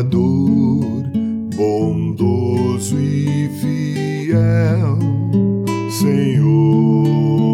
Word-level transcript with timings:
Criador, 0.00 1.04
bondoso 1.54 2.98
e 2.98 3.50
fiel, 3.60 4.98
Senhor. 5.90 7.50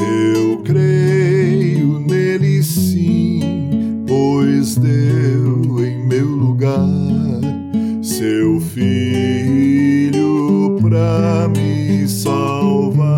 Eu 0.00 0.58
creio 0.58 1.98
nele 1.98 2.62
sim, 2.62 3.40
pois 4.06 4.76
deu 4.76 5.84
em 5.84 6.06
meu 6.06 6.28
lugar 6.28 6.86
seu 8.00 8.60
filho 8.60 9.18
pra 10.80 11.48
me 11.48 12.06
salvar. 12.06 13.08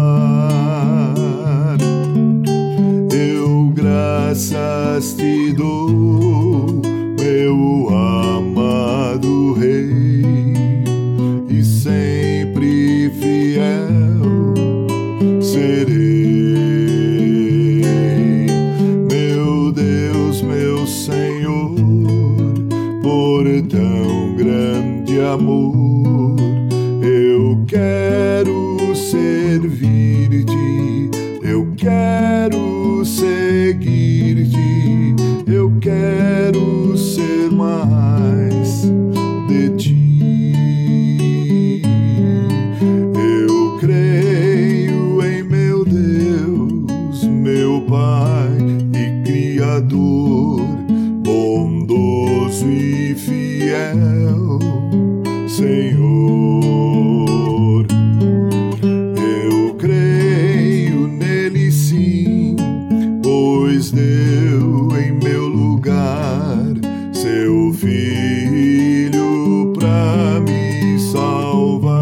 Eu 3.12 3.70
graças 3.74 5.12
te 5.12 5.52
dou, 5.52 6.29
tão 23.68 24.34
grande 24.36 25.20
amor, 25.20 26.36
eu 27.02 27.64
quero 27.66 28.94
servir-te, 28.94 31.10
eu 31.42 31.66
quero 31.76 33.04
seguir-te, 33.04 34.56
eu 35.46 35.72
quero 35.80 36.96
ser 36.96 37.50
mais 37.50 38.82
de 39.48 39.70
ti. 39.76 39.90
Eu 43.14 43.78
creio 43.80 45.22
em 45.24 45.42
meu 45.42 45.84
Deus, 45.84 47.24
meu 47.24 47.80
Pai 47.82 48.56
e 48.94 49.22
Criador, 49.24 50.60
bondoso 51.24 52.66
e 52.68 53.14
fiel, 53.14 53.39
Senhor. 55.48 55.86
Eu 59.16 59.74
creio 59.74 61.06
nele 61.06 61.70
sim, 61.70 62.56
pois 63.22 63.92
deu 63.92 64.88
em 64.98 65.12
meu 65.22 65.46
lugar 65.46 66.72
seu 67.12 67.72
filho 67.74 69.72
pra 69.78 70.40
me 70.40 70.98
salvar. 70.98 72.00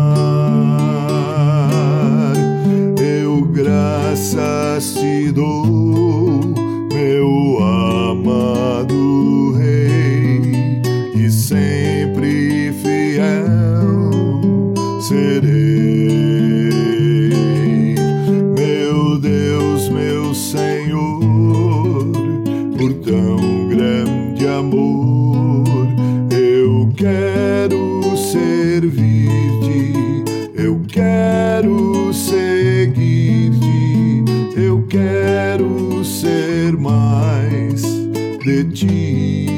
Eu 2.99 3.43
graças 3.43 4.95
te 4.95 5.31
dou, 5.33 5.78
serei. 15.09 16.69
Meu 18.59 19.19
Deus, 19.19 19.89
meu 19.89 20.35
Senhor, 20.35 22.13
por 22.77 22.93
tão 22.93 23.69
grande 23.69 24.47
amor, 24.47 25.89
eu 26.31 26.93
quero 26.95 28.15
servir-te, 28.19 29.95
eu 30.55 30.83
quero 30.87 32.13
seguir-te, 32.13 33.63
eu 34.61 34.85
quero 34.91 36.05
ser 36.05 36.77
mais 36.77 37.81
de 38.45 38.65
ti. 38.73 39.58